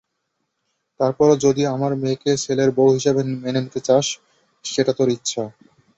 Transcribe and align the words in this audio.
তারপরও 0.99 1.35
যদি 1.45 1.63
আমার 1.73 1.91
মেয়েকে 2.01 2.31
ছেলের 2.43 2.69
বউ 2.77 2.89
হিসেবে 2.97 3.21
মেনে 3.43 3.59
নিতে 3.61 3.79
চাস 3.87 4.05
সেটা 4.65 4.91
তোর 4.97 5.07
ইচ্ছা। 5.09 5.43